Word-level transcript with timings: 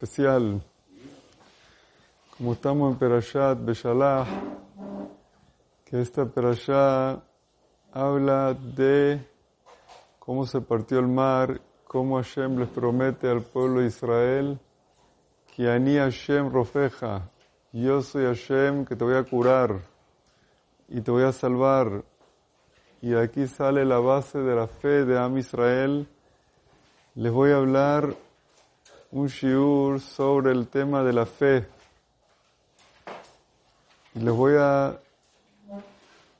especial. 0.00 0.62
Como 2.36 2.52
estamos 2.52 2.92
en 2.92 2.98
Perashat 3.00 3.58
Beshalach, 3.64 4.28
que 5.84 6.00
esta 6.00 6.24
Perashá 6.24 7.20
habla 7.92 8.54
de 8.54 9.20
cómo 10.20 10.46
se 10.46 10.60
partió 10.60 11.00
el 11.00 11.08
mar, 11.08 11.60
cómo 11.84 12.14
Hashem 12.14 12.60
les 12.60 12.68
promete 12.68 13.28
al 13.28 13.42
pueblo 13.42 13.80
de 13.80 13.88
Israel 13.88 14.60
que 15.56 15.68
Ani 15.68 15.96
Hashem 15.96 16.48
Rofeja, 16.48 17.28
yo 17.72 18.00
soy 18.00 18.26
Hashem 18.26 18.84
que 18.84 18.94
te 18.94 19.02
voy 19.02 19.16
a 19.16 19.24
curar 19.24 19.80
y 20.88 21.00
te 21.00 21.10
voy 21.10 21.24
a 21.24 21.32
salvar. 21.32 22.04
Y 23.02 23.14
aquí 23.14 23.48
sale 23.48 23.84
la 23.84 23.98
base 23.98 24.38
de 24.38 24.54
la 24.54 24.68
fe 24.68 25.04
de 25.04 25.18
Am 25.18 25.36
Israel. 25.38 26.06
Les 27.16 27.32
voy 27.32 27.50
a 27.50 27.56
hablar 27.56 28.14
un 29.10 29.26
shiur 29.26 30.00
sobre 30.00 30.52
el 30.52 30.68
tema 30.68 31.02
de 31.02 31.12
la 31.12 31.24
fe. 31.24 31.66
Y 34.14 34.20
les 34.20 34.34
voy 34.34 34.54
a 34.58 34.98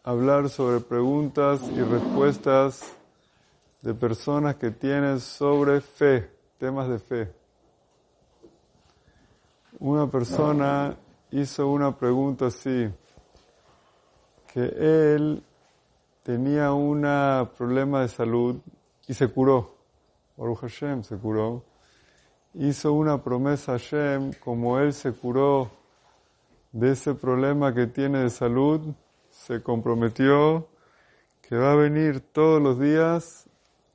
hablar 0.05 0.49
sobre 0.49 0.81
preguntas 0.81 1.63
y 1.75 1.81
respuestas 1.81 2.93
de 3.81 3.95
personas 3.95 4.57
que 4.57 4.71
tienen 4.71 5.21
sobre 5.21 5.81
fe, 5.81 6.31
temas 6.59 6.89
de 6.89 6.99
fe. 6.99 7.33
Una 9.79 10.07
persona 10.11 10.97
hizo 11.31 11.69
una 11.69 11.97
pregunta 11.97 12.47
así, 12.47 12.91
que 14.53 14.61
él 14.61 15.43
tenía 16.23 16.73
un 16.73 17.03
problema 17.57 18.03
de 18.03 18.09
salud 18.09 18.57
y 19.07 19.15
se 19.15 19.29
curó. 19.29 19.75
Baruch 20.37 20.61
Hashem 20.61 21.03
se 21.03 21.17
curó 21.17 21.63
hizo 22.55 22.93
una 22.93 23.23
promesa 23.23 23.73
a 23.73 23.79
Hashem, 23.79 24.33
como 24.35 24.79
él 24.79 24.93
se 24.93 25.13
curó 25.13 25.71
de 26.73 26.93
ese 26.93 27.15
problema 27.15 27.75
que 27.75 27.87
tiene 27.87 28.21
de 28.21 28.31
salud, 28.31 28.95
se 29.31 29.63
comprometió 29.63 30.69
que 31.43 31.57
va 31.57 31.73
a 31.73 31.77
venir 31.77 32.21
todos 32.21 32.61
los 32.61 32.79
días 32.79 33.49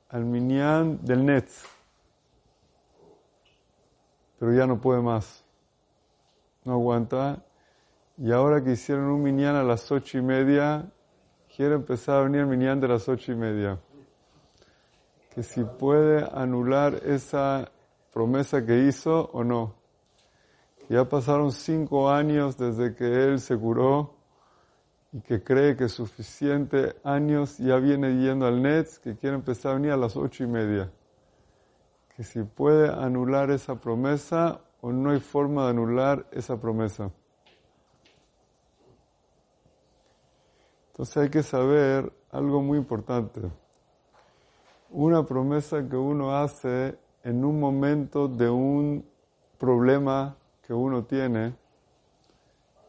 al 0.08 0.24
Minyan 0.24 1.04
del 1.04 1.24
Netz. 1.24 1.64
Pero 4.38 4.52
ya 4.52 4.66
no 4.66 4.80
puede 4.80 5.00
más. 5.00 5.44
No 6.64 6.72
aguanta. 6.72 7.44
Y 8.16 8.32
ahora 8.32 8.62
que 8.62 8.72
hicieron 8.72 9.04
un 9.04 9.22
Minyan 9.22 9.56
a 9.56 9.62
las 9.62 9.90
ocho 9.92 10.18
y 10.18 10.22
media, 10.22 10.90
quiere 11.54 11.74
empezar 11.74 12.16
a 12.16 12.22
venir 12.24 12.40
el 12.40 12.46
Minyan 12.46 12.80
de 12.80 12.88
las 12.88 13.08
ocho 13.08 13.32
y 13.32 13.36
media. 13.36 13.78
Que 15.32 15.42
si 15.42 15.62
puede 15.62 16.28
anular 16.32 16.94
esa 17.04 17.70
promesa 18.14 18.64
que 18.64 18.86
hizo 18.86 19.28
o 19.32 19.42
no. 19.42 19.74
Ya 20.88 21.08
pasaron 21.08 21.50
cinco 21.50 22.08
años 22.08 22.56
desde 22.56 22.94
que 22.94 23.04
él 23.04 23.40
se 23.40 23.58
curó 23.58 24.14
y 25.12 25.20
que 25.20 25.42
cree 25.42 25.76
que 25.76 25.88
suficiente 25.88 26.94
años 27.02 27.58
ya 27.58 27.76
viene 27.76 28.16
yendo 28.20 28.46
al 28.46 28.62
NETS, 28.62 29.00
que 29.00 29.16
quiere 29.16 29.34
empezar 29.34 29.72
a 29.72 29.74
venir 29.74 29.90
a 29.90 29.96
las 29.96 30.16
ocho 30.16 30.44
y 30.44 30.46
media. 30.46 30.92
Que 32.16 32.22
si 32.22 32.44
puede 32.44 32.88
anular 32.88 33.50
esa 33.50 33.80
promesa 33.80 34.60
o 34.80 34.92
no 34.92 35.10
hay 35.10 35.20
forma 35.20 35.64
de 35.64 35.70
anular 35.70 36.26
esa 36.30 36.60
promesa. 36.60 37.10
Entonces 40.92 41.16
hay 41.16 41.30
que 41.30 41.42
saber 41.42 42.12
algo 42.30 42.62
muy 42.62 42.78
importante. 42.78 43.40
Una 44.90 45.24
promesa 45.26 45.88
que 45.88 45.96
uno 45.96 46.36
hace 46.36 46.96
en 47.24 47.44
un 47.44 47.58
momento 47.58 48.28
de 48.28 48.50
un 48.50 49.04
problema 49.58 50.36
que 50.62 50.74
uno 50.74 51.04
tiene, 51.04 51.54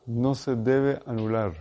no 0.06 0.36
se 0.36 0.56
debe 0.56 1.02
anular. 1.06 1.54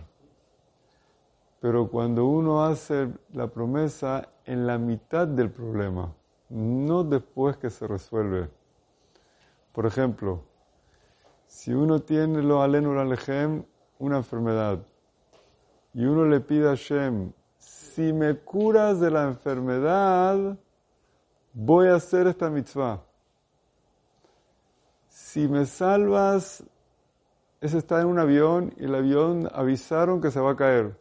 Pero 1.61 1.89
cuando 1.89 2.25
uno 2.25 2.65
hace 2.65 3.09
la 3.33 3.47
promesa 3.47 4.27
en 4.43 4.67
la 4.67 4.77
mitad 4.77 5.25
del 5.25 5.49
problema, 5.49 6.13
no 6.49 7.03
después 7.03 7.57
que 7.57 7.69
se 7.69 7.87
resuelve. 7.87 8.49
Por 9.71 9.85
ejemplo, 9.85 10.43
si 11.47 11.73
uno 11.73 12.01
tiene 12.01 12.43
lo 12.43 12.61
alenur 12.61 12.97
alejem, 12.97 13.63
una 13.99 14.17
enfermedad, 14.17 14.79
y 15.93 16.03
uno 16.03 16.25
le 16.25 16.41
pide 16.41 16.69
a 16.69 16.75
Shem, 16.75 17.31
si 17.57 18.11
me 18.11 18.37
curas 18.37 18.99
de 18.99 19.11
la 19.11 19.23
enfermedad, 19.23 20.57
voy 21.55 21.87
a 21.87 21.95
hacer 21.95 22.27
esta 22.27 22.49
mitzvah. 22.49 23.01
Si 25.07 25.47
me 25.47 25.65
salvas, 25.65 26.63
ese 27.61 27.77
está 27.77 28.01
en 28.01 28.07
un 28.07 28.19
avión 28.19 28.73
y 28.77 28.83
el 28.83 28.93
avión 28.93 29.49
avisaron 29.53 30.21
que 30.21 30.29
se 30.29 30.39
va 30.39 30.51
a 30.51 30.55
caer. 30.55 30.95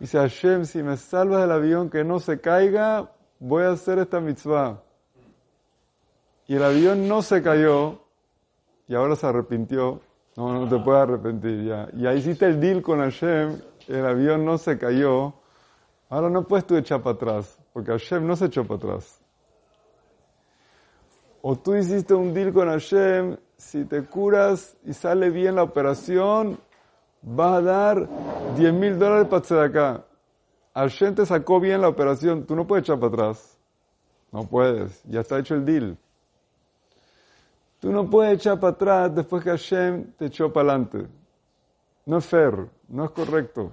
Dice 0.00 0.18
Hashem, 0.18 0.64
si 0.64 0.82
me 0.82 0.96
salvas 0.96 1.42
del 1.42 1.52
avión 1.52 1.90
que 1.90 2.02
no 2.02 2.18
se 2.18 2.40
caiga, 2.40 3.12
voy 3.38 3.64
a 3.64 3.72
hacer 3.72 3.98
esta 3.98 4.20
mitzvah. 4.20 4.82
Y 6.46 6.56
el 6.56 6.64
avión 6.64 7.06
no 7.06 7.22
se 7.22 7.42
cayó 7.42 8.00
y 8.88 8.94
ahora 8.94 9.14
se 9.16 9.26
arrepintió. 9.26 10.00
No, 10.34 10.52
no 10.52 10.66
te 10.66 10.82
puedes 10.82 11.02
arrepentir 11.02 11.64
ya. 11.64 11.88
Y 11.92 12.06
ahí 12.06 12.18
hiciste 12.18 12.46
el 12.46 12.58
deal 12.58 12.80
con 12.80 13.00
Hashem, 13.00 13.60
el 13.86 14.06
avión 14.06 14.46
no 14.46 14.56
se 14.56 14.78
cayó. 14.78 15.34
Ahora 16.08 16.30
no 16.30 16.48
puedes 16.48 16.66
tú 16.66 16.74
echar 16.74 17.02
para 17.02 17.16
atrás, 17.16 17.58
porque 17.74 17.92
Hashem 17.92 18.26
no 18.26 18.34
se 18.34 18.46
echó 18.46 18.64
para 18.64 18.78
atrás. 18.78 19.21
O 21.42 21.56
tú 21.56 21.74
hiciste 21.74 22.14
un 22.14 22.32
deal 22.32 22.52
con 22.52 22.68
Hashem, 22.68 23.36
si 23.56 23.84
te 23.84 24.04
curas 24.04 24.76
y 24.84 24.92
sale 24.92 25.28
bien 25.28 25.56
la 25.56 25.64
operación, 25.64 26.56
vas 27.20 27.58
a 27.58 27.60
dar 27.60 28.08
10 28.56 28.72
mil 28.72 28.96
dólares 28.96 29.26
para 29.28 29.64
acá. 29.64 30.04
Hashem 30.72 31.16
te 31.16 31.26
sacó 31.26 31.58
bien 31.58 31.80
la 31.80 31.88
operación, 31.88 32.46
tú 32.46 32.54
no 32.54 32.64
puedes 32.64 32.84
echar 32.84 33.00
para 33.00 33.12
atrás. 33.12 33.58
No 34.30 34.44
puedes, 34.46 35.02
ya 35.04 35.20
está 35.20 35.40
hecho 35.40 35.56
el 35.56 35.64
deal. 35.64 35.98
Tú 37.80 37.90
no 37.90 38.08
puedes 38.08 38.34
echar 38.34 38.60
para 38.60 38.72
atrás 38.72 39.14
después 39.14 39.42
que 39.42 39.50
Hashem 39.50 40.12
te 40.12 40.26
echó 40.26 40.52
para 40.52 40.70
adelante. 40.70 41.08
No 42.06 42.18
es 42.18 42.24
fair, 42.24 42.68
no 42.86 43.04
es 43.04 43.10
correcto. 43.10 43.72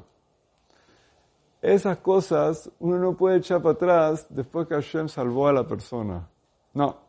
Esas 1.62 1.98
cosas 2.00 2.72
uno 2.80 2.98
no 2.98 3.16
puede 3.16 3.38
echar 3.38 3.62
para 3.62 3.74
atrás 3.74 4.26
después 4.30 4.68
que 4.68 4.74
Hashem 4.74 5.08
salvó 5.08 5.48
a 5.48 5.54
la 5.54 5.68
persona. 5.68 6.28
No. 6.74 7.09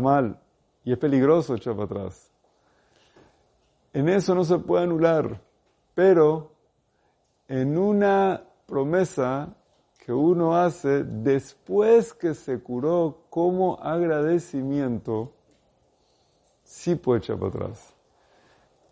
Mal. 0.00 0.40
Y 0.84 0.92
es 0.92 0.98
peligroso 0.98 1.54
echar 1.54 1.74
para 1.74 1.84
atrás. 1.84 2.30
En 3.92 4.08
eso 4.08 4.34
no 4.34 4.44
se 4.44 4.58
puede 4.58 4.84
anular. 4.84 5.40
Pero 5.94 6.52
en 7.48 7.78
una 7.78 8.42
promesa 8.66 9.54
que 10.04 10.12
uno 10.12 10.56
hace 10.56 11.04
después 11.04 12.12
que 12.12 12.34
se 12.34 12.60
curó 12.60 13.24
como 13.30 13.78
agradecimiento, 13.80 15.32
sí 16.62 16.94
puede 16.96 17.20
echar 17.20 17.38
para 17.38 17.48
atrás. 17.48 17.94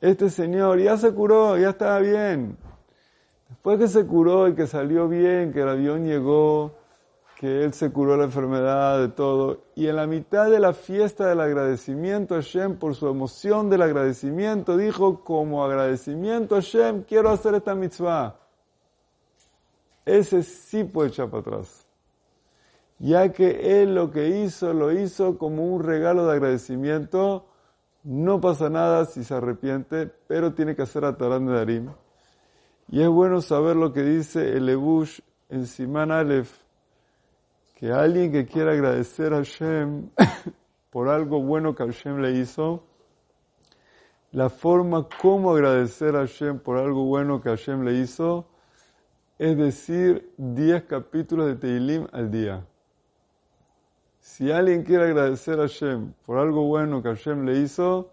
Este 0.01 0.31
señor 0.31 0.81
ya 0.81 0.97
se 0.97 1.12
curó, 1.12 1.59
ya 1.59 1.71
estaba 1.71 1.99
bien. 1.99 2.57
Después 3.49 3.79
que 3.79 3.89
se 3.89 4.07
curó 4.07 4.49
y 4.49 4.55
que 4.55 4.67
salió 4.67 5.09
bien, 5.09 5.53
que 5.53 5.61
el 5.61 5.69
avión 5.69 6.07
llegó, 6.07 6.73
que 7.43 7.65
él 7.65 7.75
se 7.75 7.91
curó 7.91 8.17
la 8.17 8.23
enfermedad, 8.23 9.01
de 9.01 9.09
todo. 9.09 9.65
Y 9.75 9.89
en 9.89 9.97
la 9.97 10.07
mitad 10.07 10.49
de 10.49 10.61
la 10.61 10.73
fiesta 10.73 11.27
del 11.27 11.41
agradecimiento 11.41 12.37
a 12.37 12.37
Hashem, 12.37 12.77
por 12.77 12.95
su 12.95 13.09
emoción 13.09 13.69
del 13.69 13.83
agradecimiento, 13.83 14.77
dijo, 14.77 15.25
como 15.25 15.65
agradecimiento 15.65 16.55
a 16.55 16.61
Hashem, 16.61 17.03
quiero 17.03 17.31
hacer 17.31 17.57
esta 17.57 17.75
mitzvah. 17.75 18.37
Ese 20.07 20.45
sí 20.45 20.85
puede 20.85 21.09
echar 21.09 21.31
para 21.31 21.41
atrás. 21.41 21.85
Ya 23.01 23.33
que 23.33 23.83
él 23.83 23.97
lo 23.97 24.13
que 24.13 24.29
hizo, 24.45 24.73
lo 24.73 24.93
hizo 24.93 25.37
como 25.37 25.67
un 25.67 25.83
regalo 25.83 26.27
de 26.27 26.35
agradecimiento, 26.35 27.45
no 28.05 28.41
pasa 28.41 28.71
nada 28.71 29.05
si 29.06 29.25
se 29.25 29.35
arrepiente, 29.35 30.06
pero 30.29 30.55
tiene 30.55 30.77
que 30.77 30.83
hacer 30.83 31.05
Atarán 31.05 31.47
de 31.47 31.55
Darim. 31.55 31.91
Y 32.88 33.03
es 33.03 33.09
bueno 33.09 33.41
saber 33.41 33.75
lo 33.75 33.93
que 33.93 34.05
dice 34.05 34.56
el 34.56 34.69
Ebush 34.69 35.19
en 35.49 35.67
Siman 35.67 36.12
Aleph, 36.12 36.62
que 37.82 37.90
alguien 37.90 38.31
que 38.31 38.46
quiera 38.46 38.70
agradecer 38.70 39.34
a 39.34 39.38
Hashem 39.38 40.08
por 40.90 41.08
algo 41.08 41.43
bueno 41.43 41.75
que 41.75 41.82
Hashem 41.82 42.19
le 42.19 42.38
hizo, 42.38 42.84
la 44.31 44.49
forma 44.50 45.08
como 45.20 45.50
agradecer 45.50 46.14
a 46.14 46.20
Hashem 46.20 46.61
por 46.61 46.79
algo 46.79 47.06
bueno 47.06 47.40
que 47.40 47.49
Hashem 47.49 47.82
le 47.82 47.94
hizo 47.94 48.46
es 49.37 49.56
decir 49.56 50.32
10 50.37 50.84
capítulos 50.84 51.46
de 51.49 51.56
Teilim 51.56 52.06
al 52.12 52.31
día. 52.31 52.64
Si 54.20 54.52
alguien 54.52 54.85
quiere 54.85 55.06
agradecer 55.06 55.58
a 55.58 55.62
Hashem 55.62 56.12
por 56.25 56.38
algo 56.38 56.62
bueno 56.62 57.02
que 57.02 57.08
Hashem 57.08 57.44
le 57.44 57.58
hizo, 57.58 58.12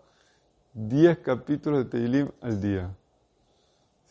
10 0.73 1.19
capítulos 1.19 1.83
de 1.83 1.85
Teilim 1.91 2.31
al 2.41 2.59
día. 2.59 2.89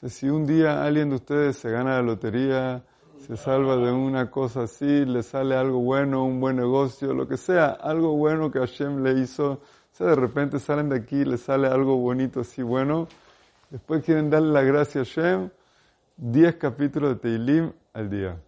si 0.06 0.30
un 0.30 0.46
día 0.46 0.84
alguien 0.84 1.10
de 1.10 1.16
ustedes 1.16 1.56
se 1.56 1.68
gana 1.68 1.96
la 1.96 2.02
lotería, 2.02 2.84
se 3.20 3.36
salva 3.36 3.76
de 3.76 3.92
una 3.92 4.30
cosa 4.30 4.62
así, 4.62 5.04
le 5.04 5.22
sale 5.22 5.56
algo 5.56 5.80
bueno, 5.80 6.24
un 6.24 6.40
buen 6.40 6.56
negocio, 6.56 7.12
lo 7.12 7.28
que 7.28 7.36
sea, 7.36 7.68
algo 7.68 8.16
bueno 8.16 8.50
que 8.50 8.58
Hashem 8.58 9.02
le 9.02 9.20
hizo, 9.20 9.60
sea, 9.98 10.08
de 10.08 10.14
repente 10.14 10.58
salen 10.60 10.88
de 10.88 10.96
aquí, 10.96 11.24
les 11.24 11.42
sale 11.42 11.66
algo 11.66 11.96
bonito 11.96 12.40
así 12.40 12.62
bueno, 12.62 13.08
después 13.70 14.04
quieren 14.04 14.30
darle 14.30 14.52
la 14.52 14.62
gracia 14.62 15.00
a 15.00 15.04
Shem, 15.04 15.50
10 16.16 16.56
capítulos 16.56 17.10
de 17.10 17.16
Teilim 17.16 17.72
al 17.92 18.08
día. 18.08 18.40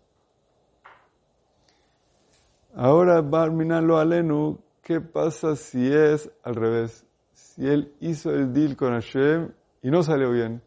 Ahora, 2.74 3.20
Barminalo 3.20 3.98
Alenu, 3.98 4.60
¿qué 4.80 5.00
pasa 5.00 5.56
si 5.56 5.92
es 5.92 6.30
al 6.44 6.54
revés? 6.54 7.04
Si 7.32 7.66
él 7.66 7.92
hizo 8.00 8.30
el 8.30 8.52
deal 8.52 8.76
con 8.76 8.92
Hashem 8.92 9.50
y 9.82 9.90
no 9.90 10.04
salió 10.04 10.30
bien. 10.30 10.62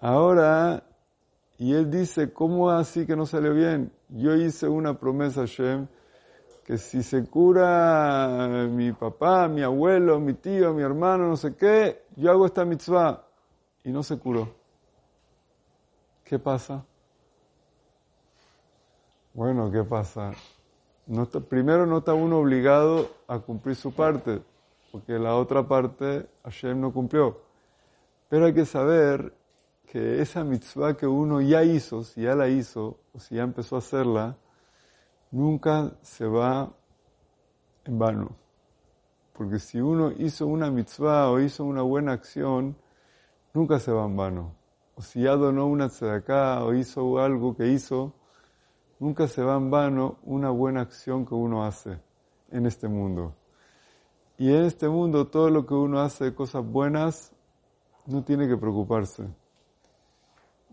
Ahora, 0.00 0.82
y 1.64 1.72
él 1.72 1.90
dice, 1.90 2.30
¿cómo 2.30 2.68
así 2.68 3.06
que 3.06 3.16
no 3.16 3.24
salió 3.24 3.54
bien? 3.54 3.90
Yo 4.10 4.34
hice 4.34 4.68
una 4.68 4.98
promesa 4.98 5.40
a 5.40 5.46
Hashem 5.46 5.86
que 6.62 6.76
si 6.76 7.02
se 7.02 7.24
cura 7.24 8.68
mi 8.70 8.92
papá, 8.92 9.48
mi 9.48 9.62
abuelo, 9.62 10.20
mi 10.20 10.34
tío, 10.34 10.74
mi 10.74 10.82
hermano, 10.82 11.26
no 11.26 11.38
sé 11.38 11.56
qué, 11.56 12.02
yo 12.16 12.30
hago 12.30 12.44
esta 12.44 12.66
mitzvah. 12.66 13.24
Y 13.82 13.92
no 13.92 14.02
se 14.02 14.18
curó. 14.18 14.54
¿Qué 16.22 16.38
pasa? 16.38 16.84
Bueno, 19.32 19.70
¿qué 19.70 19.84
pasa? 19.84 20.32
No 21.06 21.24
primero 21.24 21.86
no 21.86 21.98
está 21.98 22.12
uno 22.12 22.40
obligado 22.40 23.08
a 23.26 23.38
cumplir 23.38 23.74
su 23.74 23.94
parte, 23.94 24.42
porque 24.92 25.18
la 25.18 25.34
otra 25.34 25.66
parte 25.66 26.28
Hashem 26.42 26.78
no 26.78 26.92
cumplió. 26.92 27.40
Pero 28.28 28.44
hay 28.44 28.52
que 28.52 28.66
saber 28.66 29.32
que 29.94 30.20
esa 30.20 30.42
mitzvah 30.42 30.96
que 30.96 31.06
uno 31.06 31.40
ya 31.40 31.62
hizo, 31.62 32.02
si 32.02 32.22
ya 32.22 32.34
la 32.34 32.48
hizo 32.48 32.98
o 33.14 33.20
si 33.20 33.36
ya 33.36 33.44
empezó 33.44 33.76
a 33.76 33.78
hacerla, 33.78 34.36
nunca 35.30 35.92
se 36.02 36.26
va 36.26 36.72
en 37.84 37.96
vano. 37.96 38.34
Porque 39.32 39.60
si 39.60 39.80
uno 39.80 40.10
hizo 40.18 40.48
una 40.48 40.68
mitzvah 40.68 41.30
o 41.30 41.38
hizo 41.38 41.64
una 41.64 41.82
buena 41.82 42.10
acción, 42.10 42.76
nunca 43.52 43.78
se 43.78 43.92
va 43.92 44.04
en 44.04 44.16
vano. 44.16 44.56
O 44.96 45.02
si 45.02 45.22
ya 45.22 45.36
donó 45.36 45.68
una 45.68 45.88
tzedakah 45.88 46.64
o 46.64 46.74
hizo 46.74 47.20
algo 47.20 47.56
que 47.56 47.68
hizo, 47.68 48.14
Nunca 49.04 49.28
se 49.28 49.42
va 49.42 49.56
en 49.56 49.70
vano 49.70 50.16
una 50.22 50.50
buena 50.50 50.80
acción 50.80 51.26
que 51.26 51.34
uno 51.34 51.64
hace 51.64 52.00
en 52.50 52.64
este 52.64 52.88
mundo. 52.88 53.34
Y 54.38 54.50
en 54.50 54.64
este 54.64 54.88
mundo 54.88 55.26
todo 55.26 55.50
lo 55.50 55.66
que 55.66 55.74
uno 55.74 56.00
hace 56.00 56.24
de 56.24 56.34
cosas 56.34 56.64
buenas 56.64 57.32
no 58.06 58.24
tiene 58.24 58.48
que 58.48 58.56
preocuparse. 58.56 59.26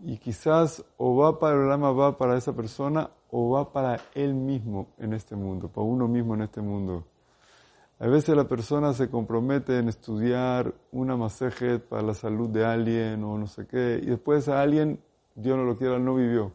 Y 0.04 0.18
quizás 0.18 0.84
o 0.96 1.16
va 1.16 1.38
para 1.38 1.62
el 1.62 1.70
alma, 1.70 1.92
va 1.92 2.18
para 2.18 2.36
esa 2.36 2.52
persona 2.52 3.10
o 3.30 3.50
va 3.50 3.72
para 3.72 4.00
él 4.14 4.34
mismo 4.34 4.88
en 4.98 5.12
este 5.12 5.36
mundo, 5.36 5.68
para 5.68 5.86
uno 5.86 6.08
mismo 6.08 6.34
en 6.34 6.42
este 6.42 6.60
mundo. 6.60 7.04
A 8.00 8.08
veces 8.08 8.36
la 8.36 8.48
persona 8.48 8.92
se 8.92 9.08
compromete 9.08 9.78
en 9.78 9.88
estudiar 9.88 10.74
una 10.90 11.16
masejet 11.16 11.82
para 11.82 12.02
la 12.02 12.14
salud 12.14 12.48
de 12.50 12.64
alguien 12.64 13.22
o 13.22 13.38
no 13.38 13.46
sé 13.46 13.66
qué, 13.66 14.00
y 14.02 14.06
después 14.06 14.48
a 14.48 14.60
alguien, 14.60 14.98
Dios 15.36 15.56
no 15.56 15.64
lo 15.64 15.78
quiera, 15.78 15.98
no 15.98 16.16
vivió 16.16 16.52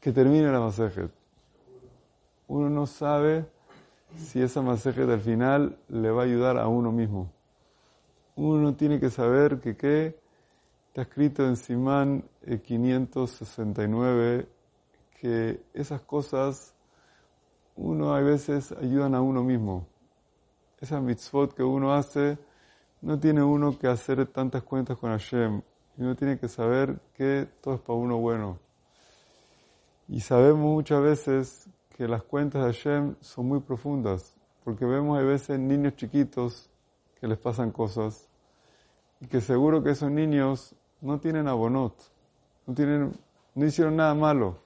que 0.00 0.12
termine 0.12 0.50
la 0.50 0.60
masajet. 0.60 1.10
Uno 2.48 2.70
no 2.70 2.86
sabe 2.86 3.44
si 4.16 4.40
esa 4.40 4.62
masajet 4.62 5.08
al 5.08 5.20
final 5.20 5.76
le 5.88 6.10
va 6.10 6.22
a 6.22 6.24
ayudar 6.24 6.58
a 6.58 6.66
uno 6.66 6.90
mismo. 6.90 7.30
Uno 8.34 8.74
tiene 8.74 8.98
que 8.98 9.10
saber 9.10 9.60
que 9.60 9.76
qué 9.76 10.18
está 10.90 11.02
escrito 11.02 11.46
en 11.46 11.54
Simán 11.54 12.24
569 12.64 14.48
que 15.20 15.62
esas 15.72 16.00
cosas 16.00 16.74
uno 17.76 18.12
a 18.12 18.20
veces 18.20 18.72
ayudan 18.72 19.14
a 19.14 19.22
uno 19.22 19.44
mismo. 19.44 19.86
Esa 20.80 21.00
mitzvot 21.00 21.54
que 21.54 21.62
uno 21.62 21.94
hace, 21.94 22.38
no 23.02 23.20
tiene 23.20 23.40
uno 23.40 23.78
que 23.78 23.86
hacer 23.86 24.26
tantas 24.26 24.64
cuentas 24.64 24.98
con 24.98 25.10
Hashem. 25.10 25.62
Uno 25.96 26.16
tiene 26.16 26.40
que 26.40 26.48
saber 26.48 26.98
que 27.14 27.46
todo 27.60 27.76
es 27.76 27.80
para 27.82 27.96
uno 27.96 28.18
bueno. 28.18 28.58
Y 30.08 30.18
sabemos 30.18 30.58
muchas 30.58 31.00
veces 31.00 31.68
que 31.96 32.08
las 32.08 32.24
cuentas 32.24 32.64
de 32.64 32.72
Hashem 32.72 33.14
son 33.20 33.46
muy 33.46 33.60
profundas, 33.60 34.34
porque 34.64 34.84
vemos 34.84 35.16
a 35.16 35.22
veces 35.22 35.56
niños 35.60 35.94
chiquitos 35.94 36.68
que 37.20 37.28
les 37.28 37.38
pasan 37.38 37.70
cosas 37.70 38.26
y 39.20 39.26
que 39.26 39.40
seguro 39.40 39.84
que 39.84 39.90
esos 39.90 40.10
niños 40.10 40.74
no 41.00 41.18
tienen 41.20 41.48
abonot, 41.48 41.94
no, 42.66 42.74
tienen, 42.74 43.12
no 43.54 43.66
hicieron 43.66 43.96
nada 43.96 44.14
malo. 44.14 44.58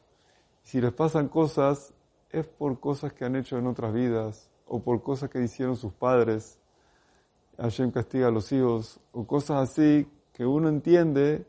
Si 0.63 0.81
les 0.81 0.93
pasan 0.93 1.29
cosas 1.29 1.95
es 2.35 2.47
por 2.47 2.81
cosas 2.81 3.13
que 3.13 3.25
han 3.25 3.37
hecho 3.37 3.57
en 3.59 3.67
otras 3.67 3.93
vidas 3.93 4.51
o 4.67 4.83
por 4.83 5.03
cosas 5.03 5.31
que 5.31 5.41
hicieron 5.41 5.77
sus 5.77 5.93
padres. 5.93 6.59
Hashem 7.59 7.93
castiga 7.93 8.29
a 8.29 8.31
los 8.31 8.51
hijos 8.51 8.99
o 9.13 9.25
cosas 9.25 9.71
así 9.71 10.09
que 10.33 10.45
uno 10.45 10.69
entiende, 10.69 11.47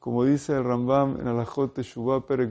como 0.00 0.24
dice 0.24 0.54
el 0.56 0.64
Rambam 0.64 1.20
en 1.20 1.28
Alajot 1.28 1.74
Teshuvah 1.74 2.26
Perek 2.26 2.50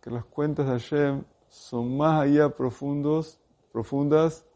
que 0.00 0.10
las 0.10 0.24
cuentas 0.24 0.66
de 0.66 0.72
Hashem 0.72 1.24
son 1.48 1.96
más 1.98 2.22
allá 2.22 2.48
profundos, 2.48 3.38
profundas 3.72 4.46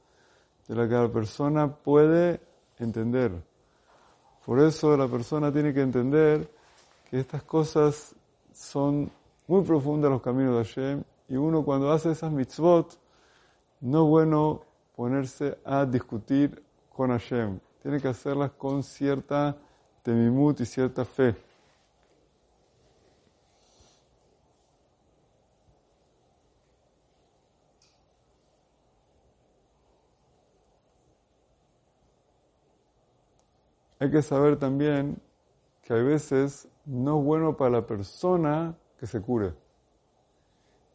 de 0.69 0.75
lo 0.75 0.88
que 0.88 0.94
la 0.94 1.12
persona 1.12 1.76
puede 1.76 2.40
entender. 2.78 3.43
Por 4.44 4.59
eso 4.61 4.97
la 4.97 5.06
persona 5.06 5.53
tiene 5.53 5.73
que 5.73 5.83
entender 5.83 6.50
que 7.09 7.21
estas 7.21 7.43
cosas 7.44 8.15
son 8.53 9.11
muy 9.47 9.62
profundas 9.62 10.11
los 10.11 10.23
caminos 10.23 10.56
de 10.56 10.65
Hashem 10.65 11.05
y 11.29 11.37
uno 11.37 11.65
cuando 11.65 11.93
hace 11.93 12.11
esas 12.11 12.33
mitzvot 12.33 12.99
no 13.81 14.05
es 14.05 14.11
bueno 14.11 14.62
ponerse 14.97 15.59
a 15.65 15.85
discutir 15.85 16.62
con 16.89 17.11
Hashem. 17.11 17.59
Tiene 17.83 18.00
que 18.00 18.09
hacerlas 18.09 18.53
con 18.53 18.83
cierta 18.83 19.56
temimut 20.03 20.61
y 20.61 20.67
cierta 20.67 21.05
fe. 21.05 21.35
Hay 34.02 34.10
que 34.10 34.20
saber 34.20 34.58
también 34.58 35.22
que 35.81 35.93
a 35.93 35.96
veces 35.96 36.69
no 36.84 37.20
es 37.20 37.25
bueno 37.25 37.56
para 37.56 37.70
la 37.70 37.87
persona 37.87 38.76
que 38.99 39.06
se 39.06 39.20
cure. 39.20 39.54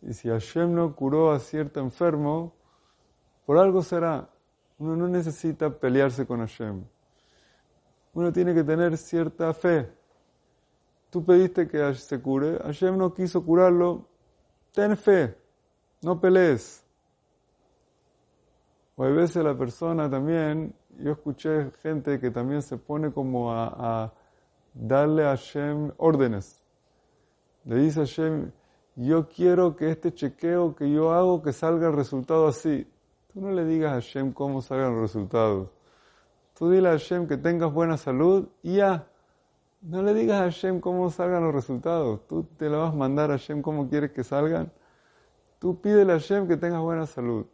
Y 0.02 0.12
si 0.12 0.28
Hashem 0.28 0.76
no 0.76 0.94
curó 0.94 1.32
a 1.32 1.40
cierto 1.40 1.80
enfermo, 1.80 2.54
por 3.46 3.60
algo 3.60 3.82
será. 3.82 4.30
Uno 4.78 4.98
no 4.98 5.08
necesita 5.08 5.70
pelearse 5.70 6.28
con 6.28 6.42
Hashem. 6.42 6.84
Uno 8.14 8.34
tiene 8.34 8.54
que 8.54 8.66
tener 8.66 8.98
cierta 8.98 9.54
fe. 9.54 9.90
Tú 11.10 11.24
pediste 11.24 11.66
que 11.66 11.96
se 11.96 12.22
cure, 12.22 12.58
Hashem 12.58 12.98
no 12.98 13.14
quiso 13.14 13.42
curarlo, 13.42 14.06
ten 14.74 14.98
fe, 14.98 15.34
no 16.02 16.20
pelees. 16.20 16.84
O 19.00 19.04
a 19.04 19.10
veces 19.10 19.44
la 19.44 19.56
persona 19.56 20.10
también 20.10 20.74
yo 20.98 21.12
escuché 21.12 21.70
gente 21.84 22.20
que 22.20 22.32
también 22.32 22.64
se 22.64 22.78
pone 22.78 23.12
como 23.12 23.54
a, 23.54 24.12
darle 24.74 25.24
a 25.24 25.30
Hashem 25.30 25.92
órdenes. 25.98 26.64
Le 27.66 27.76
dice 27.76 28.00
a 28.02 28.06
Hashem, 28.06 28.52
yo 28.96 29.30
quiero 29.30 29.76
que 29.76 29.92
este 29.92 30.12
chequeo 30.12 30.76
que 30.76 30.90
yo 30.92 31.14
hago 31.14 31.44
que 31.44 31.54
salga 31.54 31.90
el 31.90 31.94
resultado 31.94 32.48
así. 32.48 32.88
Tú 33.32 33.40
no 33.40 33.52
le 33.52 33.66
digas 33.66 33.92
a 33.92 33.96
Hashem 33.96 34.34
cómo 34.34 34.64
salgan 34.64 34.94
los 34.94 35.02
resultados. 35.02 35.70
Tú 36.58 36.72
dile 36.72 36.90
a 36.90 36.94
Hashem 36.94 37.28
que 37.28 37.38
tengas 37.38 37.72
buena 37.72 37.98
salud 37.98 38.48
y 38.64 38.78
ya. 38.78 39.08
No 39.82 40.02
le 40.02 40.16
digas 40.16 40.42
a 40.42 40.44
Hashem 40.46 40.80
cómo 40.80 41.12
salgan 41.12 41.44
los 41.44 41.54
resultados. 41.54 42.26
Tú 42.28 42.46
te 42.58 42.68
lo 42.68 42.80
vas 42.80 42.94
a 42.94 42.96
mandar 42.96 43.30
a 43.30 43.38
Hashem 43.38 43.62
cómo 43.62 43.88
quieres 43.88 44.12
que 44.12 44.24
salgan. 44.24 44.72
Tú 45.60 45.80
pídele 45.80 46.14
a 46.14 46.16
Hashem 46.16 46.48
que 46.48 46.58
tengas 46.58 46.82
buena 46.82 47.06
salud. 47.06 47.46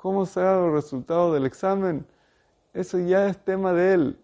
¿Cómo 0.00 0.26
salgan 0.26 0.66
los 0.66 0.72
resultados 0.72 1.34
del 1.34 1.44
examen? 1.44 2.06
Eso 2.72 2.98
ya 3.00 3.26
es 3.26 3.36
tema 3.44 3.72
de 3.72 3.94
él. 3.94 4.18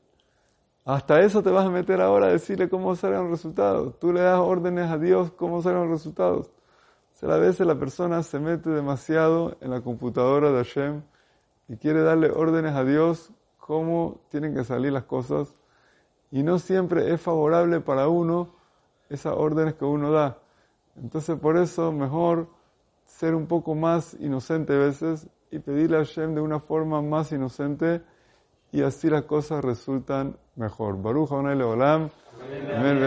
Hasta 0.84 1.20
eso 1.22 1.42
te 1.42 1.50
vas 1.50 1.66
a 1.66 1.70
meter 1.70 2.00
ahora 2.00 2.26
a 2.26 2.30
decirle 2.30 2.68
cómo 2.68 2.94
salgan 2.94 3.22
los 3.22 3.32
resultados. 3.32 3.98
Tú 3.98 4.12
le 4.12 4.20
das 4.20 4.38
órdenes 4.38 4.88
a 4.88 4.98
Dios 4.98 5.32
cómo 5.32 5.62
salgan 5.62 5.88
los 5.88 5.90
resultados. 5.90 6.46
O 6.46 7.16
sea, 7.16 7.34
a 7.34 7.38
veces 7.38 7.66
la 7.66 7.74
persona 7.76 8.22
se 8.22 8.38
mete 8.38 8.70
demasiado 8.70 9.56
en 9.60 9.70
la 9.70 9.80
computadora 9.80 10.52
de 10.52 10.58
Hashem 10.58 11.02
y 11.68 11.76
quiere 11.76 12.02
darle 12.02 12.30
órdenes 12.30 12.74
a 12.74 12.84
Dios 12.84 13.32
cómo 13.58 14.20
tienen 14.28 14.54
que 14.54 14.62
salir 14.62 14.92
las 14.92 15.04
cosas. 15.04 15.56
Y 16.30 16.44
no 16.44 16.60
siempre 16.60 17.12
es 17.12 17.20
favorable 17.20 17.80
para 17.80 18.06
uno 18.06 18.50
esas 19.08 19.34
órdenes 19.36 19.74
que 19.74 19.84
uno 19.84 20.12
da. 20.12 20.38
Entonces 20.96 21.36
por 21.36 21.56
eso 21.56 21.90
mejor 21.90 22.48
ser 23.06 23.34
un 23.34 23.46
poco 23.46 23.74
más 23.74 24.14
inocente 24.20 24.74
a 24.74 24.78
veces 24.78 25.28
y 25.54 25.60
pedirle 25.60 25.98
a 25.98 26.00
Hashem 26.00 26.34
de 26.34 26.40
una 26.40 26.58
forma 26.58 27.00
más 27.00 27.30
inocente 27.30 28.02
y 28.72 28.82
así 28.82 29.08
las 29.08 29.22
cosas 29.22 29.64
resultan 29.64 30.36
mejor. 30.56 31.00
Baruch 31.00 31.30
Adonai 31.30 31.56
Leolam. 31.56 32.10
Amén. 32.42 32.70
Amén. 32.74 32.98